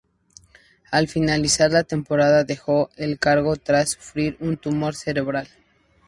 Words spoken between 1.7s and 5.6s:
la temporada dejó el cargo tras sufrir un tumor cerebral.